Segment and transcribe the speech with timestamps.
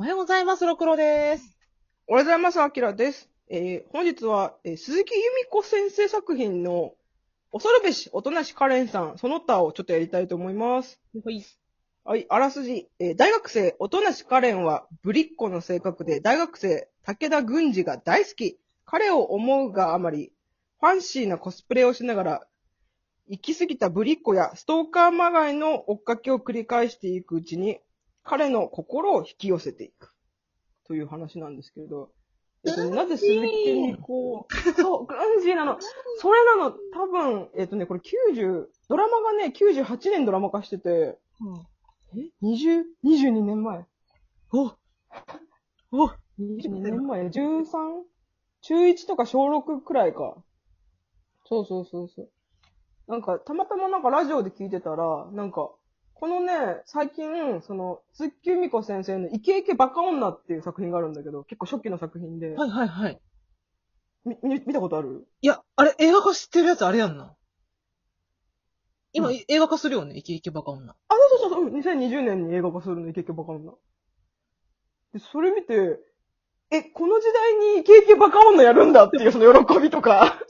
[0.00, 1.58] おはようございます、ろくろです。
[2.06, 3.28] おはようございます、あきらです。
[3.50, 6.94] えー本日は、えー鈴木由美子先生作品の、
[7.50, 11.00] 恐るべし、おとなしカレンさん、その他をちょっとやりたいと思います。
[11.24, 11.44] はい。
[12.04, 12.88] はい、あらすじ。
[13.00, 18.60] えー大学生、おとなしカレンは、ぶりっ子の性格で、大学生、武田軍司が大好き。
[18.84, 20.32] 彼を思うがあまり、
[20.78, 22.46] ファンシーなコスプレをしながら、
[23.26, 27.80] 行き過ぎたぶりっ子やストーカーまがいの追っかけを繰り返していくうちに、
[28.24, 30.12] 彼の心を引き寄せていく。
[30.88, 32.10] という話なんですけれど。
[32.64, 35.78] えっとね、なぜ鈴木由美子、そう、グンジーなの。
[36.16, 41.18] それなの、多分、えっとね、これ90、ドラマがね、98年ドラマ化してて、
[42.16, 43.84] え ?20、22年前。
[44.52, 44.72] お
[45.92, 46.08] お
[46.40, 47.64] 22年前 ?13?
[48.62, 50.36] 中1とか小6くらいか。
[51.44, 52.30] そうそうそうそう。
[53.06, 55.70] なんか、たまたまなんかラジオで聞いてたら、なんか、
[56.20, 63.20] このね、最近、その、鈴木由美子先生のイケイケバカ女っていう作品があるんだけど、結構初期の作品で、はいはいはい。
[64.24, 65.28] み、み見たことある？
[65.42, 67.36] いや、あれ、映画化知ってるやつあれやんな。
[69.12, 70.90] 今、うん映画化するよね、イケイケバカ女。
[70.90, 73.08] あ、そうそうそうそう、うん2020年に映画化するの？
[73.08, 73.72] イケイケバカ女。
[75.12, 76.00] で、それ見て、
[76.70, 80.40] え、この時代にイケイケバカ女やるんだっていうその喜びとか。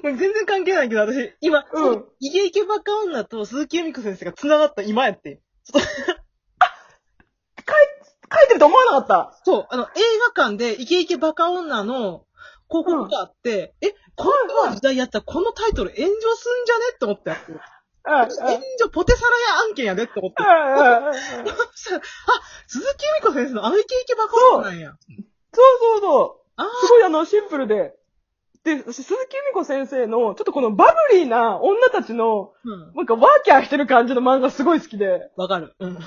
[0.00, 5.40] これ全然関係ないけど、私、今、うんそのイケイケバカ女と鈴木由美子先生が繋がった今やって。
[8.34, 9.40] 書いてると思わなかった。
[9.44, 9.86] そう、あの、映
[10.34, 12.24] 画館でイケイケバカ女の
[12.68, 14.32] 広告があって、え、こ
[14.66, 17.60] の時代やったらこのタイトル炎上すんじゃねって思ってやってる。
[18.06, 20.42] うん、うん、うん炎上ポテサラや案件やでって思って。
[20.42, 21.14] うんうん。
[21.14, 22.02] そしたらあ、
[22.66, 24.94] 鈴木由美子先生のあのイケイケバカ女なんや。
[25.52, 26.50] そうそうそう。
[26.56, 27.94] あすごいあの、シンプルで。
[28.64, 32.94] で、私、鈴木由美子先生の、ちょっとこのバブリーな女たちの、うん。
[32.94, 35.30] なんかワーキャーしてる感じの漫画すごい好きで。
[35.36, 35.74] わかる。
[35.78, 35.98] うん。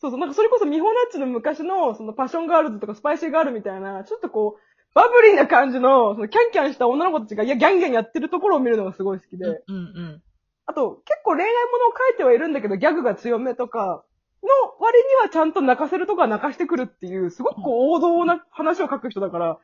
[0.00, 9.46] そうそう、なんかそれこそミホナッチの昔の、そのパッションガールズとかスパイシーガールみたいな、ちょっとこう、バブリーな感じの、そのキャンキャンした女の子たちが、いや、ギャンギャンやってるところを見るのがすごい好きで。
[9.46, 10.22] うんうん。
[10.66, 14.04] あと、結構恋愛ものを書いてはいるんだけど、ギャグが強めとか、
[14.42, 14.48] の
[14.78, 19.58] 割にはちゃんと泣かせるとこは泣かしてくるっていう、すごくこう王道な話を書く人だから、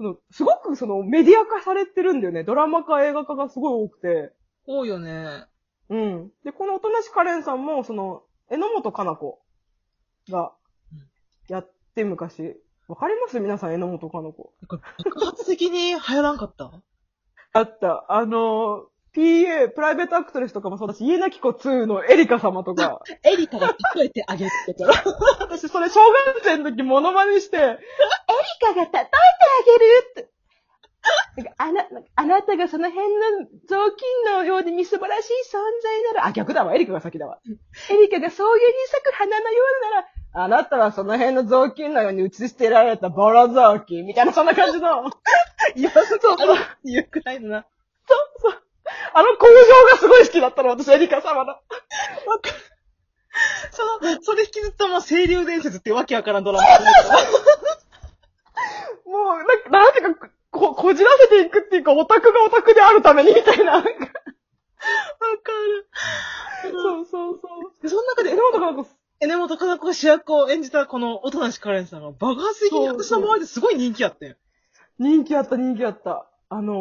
[0.00, 2.42] その、すごくそのメディア化されてるんだよね。
[2.42, 4.32] ドラマ化、映画化がすごい多くて。
[4.66, 5.44] 多いよね。
[5.90, 6.30] うん。
[6.42, 9.42] で、このおとなしカレンさんも、その、榎本かな子
[10.30, 10.52] が
[10.92, 10.98] うん、
[11.48, 12.56] やって昔。
[12.88, 13.38] わかります？
[13.40, 14.54] 皆さん、榎本かな子。
[14.66, 14.80] 爆
[15.24, 16.72] 発的に流行らんかった？
[17.52, 18.06] あった。
[18.10, 23.02] あの、PA、プライベートアクトレスとかもそうだし、家なき子2のエリカ様とか。
[23.24, 24.94] エリカが例えてあげてから。
[25.40, 27.76] 私、それ小学生の時モノマネして、エリ
[28.60, 29.06] カが叩いてあ
[29.64, 30.30] げるって。
[31.36, 33.20] なんかあな、あなたがその辺の
[33.66, 37.38] 雑巾のようでみすぼらしい存在なら、あ、逆だわ、エリカが先だわ。
[37.90, 45.04] エリカがそういうに咲く花のようなら、あなたはその辺の雑巾のように打ち捨てられたボロ雑巾みたいな、そんな感じの。
[45.74, 46.36] いや、そうそう。
[46.38, 47.66] あるっていうくらいのな。
[49.14, 49.52] あの工場
[49.92, 51.56] がすごい好きだったの、私、エリカ様の。
[53.70, 56.66] その、それ引きずったまま、清流伝説ってわけわからんドラマ。
[59.10, 63.72] もう、なんか、なんていうか、こ、こじらせていくっていうか、オタクがオタクであるためにみたいな。
[63.76, 64.00] わかる。
[66.62, 67.82] そうそうそう。
[67.82, 68.86] で、その中で、榎本かな子、
[69.20, 74.36] 榎本かな子が主役を演じたこの、おとなしカレンさんが爆発的に私の周りですごい人気あってん。
[74.98, 76.26] 人気あった、人気あった。
[76.48, 76.76] あのー、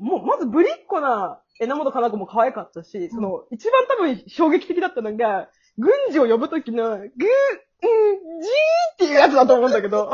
[0.00, 5.48] もう、まずぶりっ子な榎本かな子も可愛かったし、その、一番多分衝撃的だったのが、
[5.78, 8.50] 軍事を呼ぶときの、ぐー、うん、じー
[8.94, 10.10] っていうやつだと思うんだけど、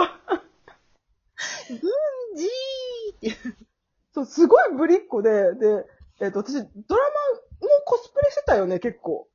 [2.37, 3.37] じーって。
[4.13, 5.87] そう、すごいぶりっ子で、で、
[6.21, 9.29] えっ、と、私、ドラマもコスプレしてたよね、結構。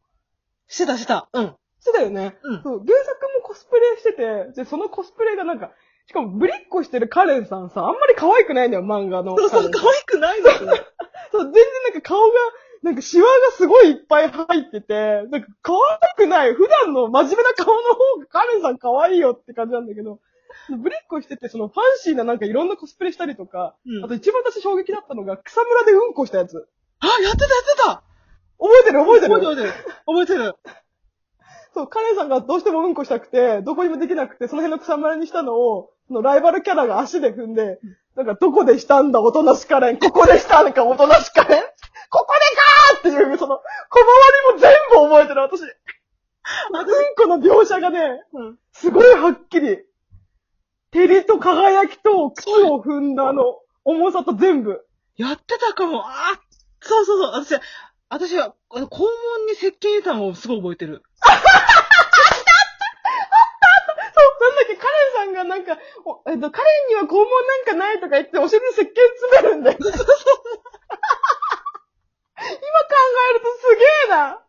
[0.67, 1.29] してたしてた。
[1.33, 1.55] うん。
[1.79, 2.37] してたよね。
[2.43, 5.71] うんそう、原作もコスプレしてて、で、そのコスプレがなんか、
[6.07, 9.35] しかもぶりっ子してるカレンさんさ、あんまり可愛くないんだよ、漫画の。
[9.37, 10.85] そうそう、可愛くないのよ。
[11.35, 12.33] そう、全然なんか顔が、
[12.83, 16.53] なんかシワがすごいいっぱい入ってて、なんか可愛くない。
[16.53, 20.19] 普段の真面目な顔の方がカレンさん可愛いよって感じなんだけど、
[20.69, 26.67] ぶりっ子してて、そのファンシーななんかいろんなコスプレしたりとか、うんあと一番私衝撃だったのが草むらでうんこしたやつ。
[26.99, 28.03] あ、やってたやってた
[28.57, 29.73] 覚えてる覚えてる覚えてる
[30.05, 30.55] 覚えてる。
[31.73, 37.79] そう、カレンさんがどうしてもうんこしたくて、どこにもできなくて、その辺の草むらにしたのを、そのライバルキャラが足で踏んで、
[38.15, 39.97] なんかどこでしたんだ、おとなしカレン。
[39.97, 41.63] ここでしたんか、おとなしカレン。
[42.09, 42.33] ここ
[43.01, 44.05] でかーっていう、その、小回
[44.51, 45.61] りも全部覚えてる、私。
[45.61, 45.67] うん
[47.17, 48.57] この描写がね、うん。
[48.71, 49.79] すごいはっきり。
[50.91, 54.85] 照りと輝きと靴を踏んだあの、重さと全部。
[55.17, 56.07] やってたかも。
[56.07, 56.45] あー
[56.81, 57.59] そうそうそう。
[57.59, 57.59] 私、
[58.09, 59.09] 私は、あの、肛門
[59.47, 61.01] に石鹸入れたのをすごい覚えてる。
[64.55, 69.77] だっけ、カレンさんがなんか、おえっと、カレンには肛門なんかないとか言って、お尻に石鹸詰めるんだよ。
[69.79, 69.97] 今考
[73.31, 74.41] えるとすげえな。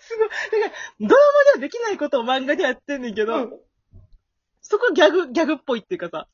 [0.00, 0.28] すごい。
[0.28, 3.60] だから、ドラマではできないことを漫画でやってんねんけど、うん。
[4.62, 6.28] そこギャグ、ギャグっぽいっていうかさ。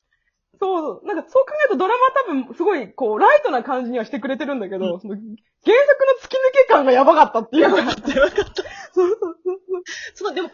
[0.59, 1.07] そうそう。
[1.07, 5.15] なんかそう考えるとドラマ多分すごい、こう、ライトな感じにはしてくれてるんだけど、うんその
[5.65, 7.69] 原作の突き抜け感がやばかったっていうか。
[7.69, 8.63] 分かった、分かった。
[8.93, 9.83] そうそうそうそう。
[10.13, 10.51] その、でも、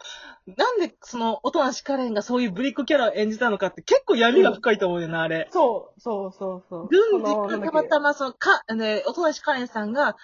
[0.55, 5.47] なんで、その、音無しカレンがそういうブリッコキャラを演じたのかって結構闇が深いと思うよな、あれ。
[5.51, 6.87] そう、そうそうそう。
[6.89, 10.15] 軍事がたまたま、その、か、ね、音無しカレンさんが、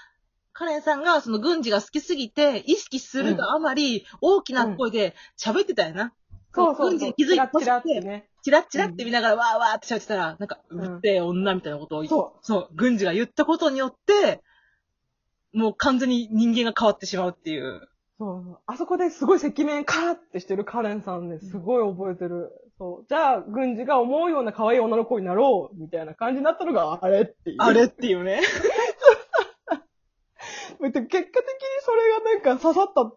[0.54, 6.13] カレンさんが、その軍事が好きすぎて、意識するがあまり、大きな声で喋ってたよな。
[6.54, 8.30] そうそう軍事に気づいてチラッチラってね。
[8.45, 12.45] チラッチラって見ながら、わーわーって喋ってたら、なんか、んうってえ女みたいなことを、そう。
[12.45, 14.44] そう、軍事が言ったことによって、
[15.51, 17.89] もう完全に人間が変わってしまうっていう。
[18.19, 18.59] そう。
[18.68, 22.51] あそこですごい赤面カーってしてるカレンさんね、すごい覚えてる。
[22.77, 23.06] そう。
[23.09, 27.56] じゃあ、軍事が思うような可愛い女の子になろう、みたいな感じになったのがあれっていう。
[27.62, 28.41] あれっていうね。
[30.77, 31.31] 結果的に
[31.81, 33.12] それがなんか刺さった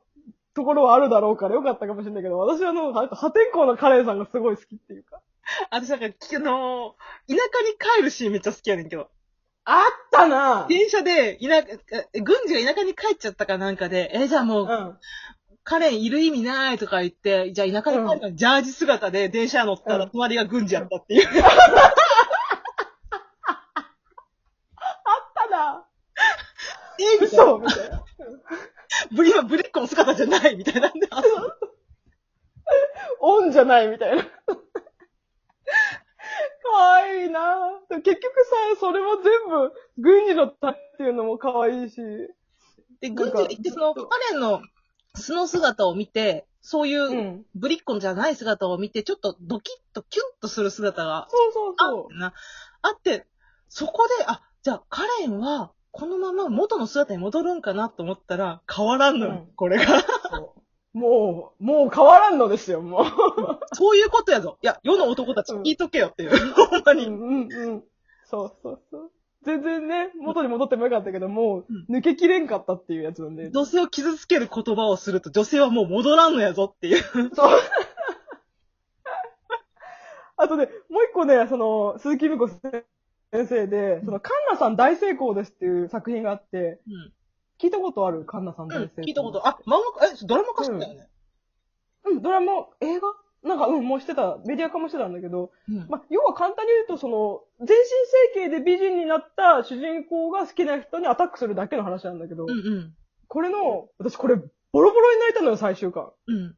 [0.59, 5.21] ところはあるだろうからよかったかもしれないけど、私はあの、破天荒なカレンさんがすごい好きっていうか。
[5.71, 6.09] 私なんか、あ
[6.41, 9.09] のー、田舎に帰るシーンめっちゃ好きやねんけど。
[9.65, 11.63] あったな電車で、田
[12.21, 14.99] 軍事が田舎に帰っちゃったかなんかで、え、じゃあもう、うん。
[15.63, 21.29] カレンいる意味ないとか言って、じゃあ田舎に帰るからジャージ姿で電車乗ったらうん隣が軍事やったっていう。
[21.31, 21.53] あっ
[25.35, 25.85] たな
[26.99, 28.03] え嘘みたいな。
[29.13, 31.07] ブリはブリッコの姿じゃないみたいなんで。
[31.11, 31.23] あ
[33.21, 34.25] オンじゃないみたいな。
[34.25, 34.31] か
[36.73, 41.97] わいいなでも結局さ、それは全部、軍事のったっていうのもかわいいし。
[43.01, 44.03] で、軍事が言って、その、カ
[44.33, 44.61] レンの
[45.15, 52.35] 素の姿を見て、そういううんブリッコンじゃない姿を見て、ちょっとドキッとキュンとする姿がそうそうあそな、
[52.83, 53.27] あって、
[53.69, 59.99] そこで、あ、じゃあカレンは、このまま元の姿に戻るんかなと思ったら、変わらんのよ、うんこれが。
[59.99, 60.97] う。
[60.97, 63.05] もう、もう変わらんのですよ、もう。
[63.75, 64.59] そういうことやぞ。
[64.63, 66.55] いや、世の男たち聞いとけよっていう。
[66.55, 67.07] ほんまに。
[67.07, 67.85] うんうんうん。
[68.27, 69.11] そうそうそう。
[69.43, 73.51] 全然ね、元に戻ってもよかったけど、もう、抜けきれんかったっていうやつなんで。
[73.51, 77.03] 女性を傷つける言葉をすると、女性はもう戻らんのやぞっていう。
[77.35, 77.59] そう。
[80.37, 82.85] あとね、もう一個ね、その、鈴木美子先
[83.47, 87.13] 生で、その、カンナさん大成功ですっていう作品があって、うん。
[87.61, 88.25] 聞いたことある？
[88.25, 89.05] カンナさんうん大成功。
[89.05, 91.09] 聞いたこと、あ、漫画、え、ドラマ化してたよね。
[92.07, 93.15] うん、ドラマ、映画？
[93.41, 95.87] なんか、うん、もうしてた、メディア化もしてたんだけど、うん。
[95.89, 97.75] まあ、要は簡単に言うと、その、全身
[98.35, 102.95] 整形で美人になった主人公が好きな人にアタックするだけの話なんだけど、うんうん。
[103.29, 106.11] これの、私これ、ボロボロに泣いたのよ、最終巻。
[106.27, 106.57] うん。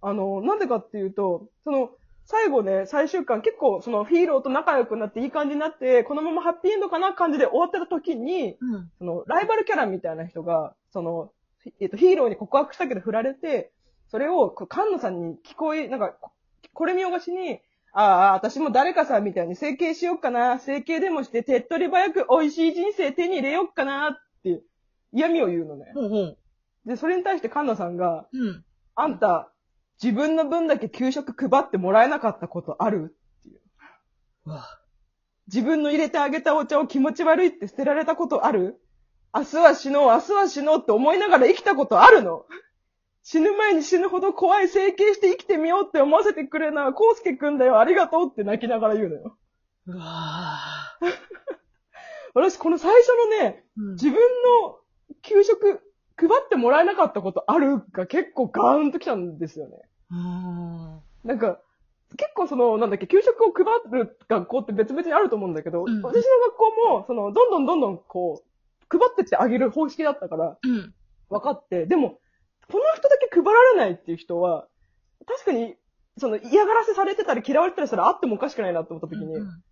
[0.00, 1.90] あの、なんでかっていうと、その、
[2.30, 8.90] 最後ね、最終巻結構そのヒーローと仲良くなっていい感じになって、このままハッピーエンドかな感じで終わってた時に、うん。
[8.98, 11.32] その、ライバルキャラみたいな人が、その、
[11.80, 13.72] えっと、ヒーローに告白したけど振られて、
[14.08, 16.30] それを、こう菅野さんに聞こえ、なんか、こ
[16.74, 17.60] これ見よがしに、
[17.94, 24.60] ああ、私も誰かさんみたいに整形しよっかな、整形でもして手っ取り早く美味しい人生手に入れよっかなって
[25.14, 25.92] 嫌味を言うのね。
[25.94, 26.38] ほうほう。
[26.84, 28.64] で、それに対して菅野さんが、うん。
[28.96, 29.50] あんた、
[30.02, 33.16] 自分の分だけ給食配ってもらえなかったことある？
[34.46, 34.64] うわ。
[35.46, 38.80] 自分の入れてあげたお茶を気持ち悪いって捨てられたことある？
[39.34, 42.44] 明日は死のう、明日は死のうって思いながら生きたことあるの？
[43.22, 49.38] 死ぬ前に死ぬほど怖い整形して生きてみようって思わせてくれな、コウスケくんだよ、ありがとうって泣きながら言うのよ。
[49.86, 50.58] うわ
[52.34, 54.78] 私、この最初のね、うん自分の
[55.22, 55.80] 給食
[56.16, 59.76] 配ってもらえなかったことあるが結構ガーンときたんですよね。
[60.10, 61.00] うん。
[61.24, 61.60] なんか、
[62.16, 70.94] 結構その、なんだっけ、給食を配る学校って別々にあると思うんだけど、うん私の学校も、その、どんどんどんどんこう、配ってってあげる方式だったから、うん。
[71.28, 72.18] 分かって、でも、
[72.70, 74.66] この人だけ配られないっていう人は、
[75.26, 75.76] 確かに、
[76.16, 79.62] その嫌がらせされてたり嫌われてたりしたらあってもおかしくないなって思った時に、うん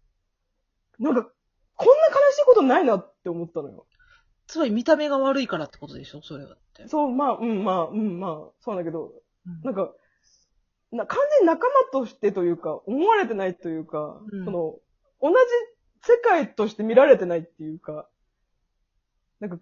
[0.98, 1.30] なんか、
[1.76, 3.86] こんな悲しいことないなって思ったのよ。
[4.46, 6.22] つまり見た目が悪いからってことでしょ？
[6.22, 6.88] それはって。
[6.88, 9.12] そう、まあ、うん、まあ、うん、まあ、そうなんだけど、
[9.46, 9.92] うんなんか、
[10.92, 14.44] な完全に仲間としてというか、思われてないというか、うん。
[14.44, 14.74] その、
[15.20, 15.36] 同じ
[16.02, 18.08] 世界として見られてないっていうか、
[19.40, 19.58] なんか、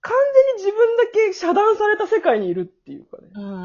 [0.00, 0.16] 完
[0.56, 3.28] 全に自分だけ遮断された世界にいるっていうかね。
[3.34, 3.58] うんうんう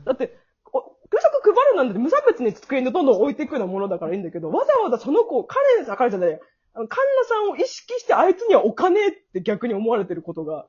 [0.00, 0.36] んだって、
[0.72, 6.38] お給食配るなんて無差別に机にどんどん置いていくようなものだからいいんだけど、わざわざその子、カレンさん、カレンじゃないや、
[6.74, 10.66] あの、カンナさんを意識してあいつにはお金って逆に思われてることが、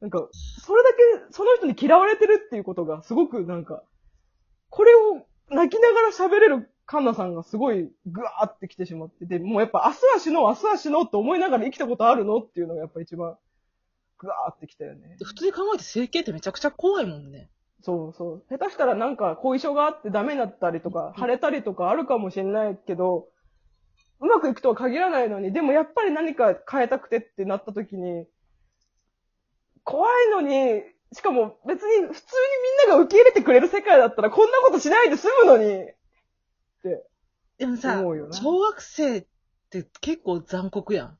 [0.00, 3.82] なんか、それだけその人に嫌われてるっていうことがすごくなんか、
[4.70, 13.36] これを嘆泣きながら喋れるカンナさんがすごいぐわーって来てしまってて、もうやっぱ明日は死のう、明日は死のうって思いながら生きたことあるのっていうのがやっぱ一番
[14.18, 15.16] ぐわーって来たよね。
[15.22, 17.50] 普通に考えて整形ってめちゃくちゃ怖いもんね。
[17.82, 18.44] そうそう。
[18.48, 23.28] 下手したらなんか後遺症があってダメになったりとか、腫れたりとかあるかもしれないけど、
[24.20, 28.26] うまくいくとは限らないのに、でもやっぱり何か変えたくてってなった時に、
[29.84, 35.86] 怖いのに、しかも別に普通にみんなが受け入れてくれる世界だったらこんなことしないで済むのに、っ
[36.82, 37.04] て
[37.58, 38.36] でもさ思うよ、な。
[38.36, 39.26] 小学生っ
[39.70, 41.18] て結構残酷やん。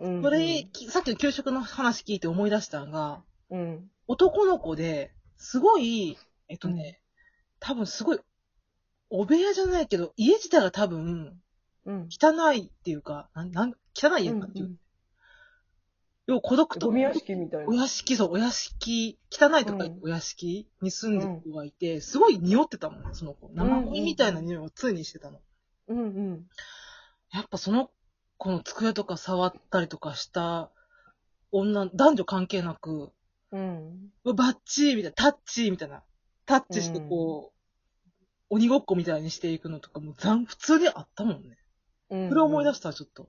[0.00, 3.90] うんそれ、きさっきの給食の話聞いて思い出したんが、うん。
[4.08, 6.16] 男の子で、すごい、
[6.48, 7.00] えっとね、
[7.60, 8.20] 多分すごい、
[9.10, 11.38] お部屋じゃないけど、家自体が多分、
[11.84, 12.08] うん。
[12.10, 14.76] 汚いっていうか、なん、なん、汚い家かっていう。
[16.30, 17.66] 要は孤独とゴミ屋敷みたいな。
[17.66, 23.50] お屋敷、そう、お屋敷、汚いとかうんお屋敷に住んでる子がいて、すごい匂ってたもん、その子。
[23.52, 25.40] 生ゴミみたいな匂いを常にしてたの。
[25.88, 26.46] うんうん。
[27.32, 27.90] やっぱその
[28.38, 30.70] 子の机とか触ったりとかした
[31.50, 33.10] 女、男女関係なく、
[33.50, 34.12] うん。
[34.24, 36.04] バッチーみたいな、タッチーみたいな。
[36.46, 41.58] タッチしてこう、鬼ごっこみたいにしていくのとかも残、普通にあったもんね。
[42.10, 42.28] うん。
[42.28, 43.28] それ思い出した、ちょっと。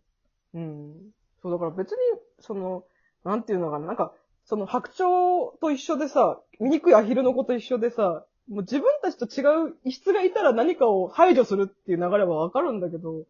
[0.54, 1.12] うん。
[1.42, 1.98] そう、だから別に、
[2.40, 2.84] その、
[3.24, 4.14] なんていうのかな、なんか、
[4.46, 13.26] その白鳥と一緒でさ、醜いアヒルの子と一緒でさ、もう自分たちと違う異質がいたら何かを排除するっていう流れはわかるんだけど、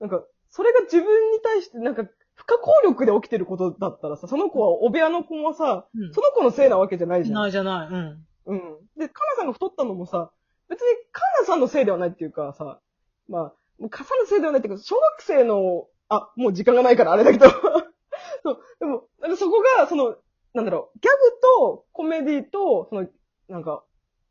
[0.00, 7.34] なんか、それが自分に対してなんか、不可抗力で起きてることだったらさ、その子はお部屋の子もさ、うんその子のせいなわけじゃないじゃん。
[7.36, 7.88] ないじゃない。
[7.88, 8.26] うん。
[8.46, 8.60] うん。
[8.96, 10.30] で、カナさんが太ったのもさ、
[10.68, 12.80] 別にカナさんのせいではないっていうかさ、
[13.28, 13.52] ま
[13.84, 17.48] あ、カサのせいではないっていうか、小学生の、あ、もう時間がないからあれだけど、
[18.42, 20.16] そう、でも、なんかそこが、その、
[20.54, 23.08] なんだろう、ギャグとコメディと、その、
[23.48, 23.82] なんか、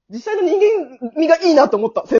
[0.09, 2.03] 実際の人間味がいいなと思った。